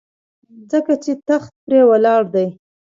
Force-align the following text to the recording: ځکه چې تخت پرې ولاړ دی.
ځکه 0.71 0.93
چې 1.03 1.11
تخت 1.27 1.51
پرې 1.65 1.79
ولاړ 1.89 2.21
دی. 2.33 2.47